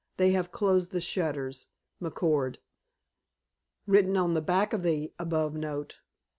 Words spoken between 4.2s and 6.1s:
THE BACK OF THE ABOVE NOTE.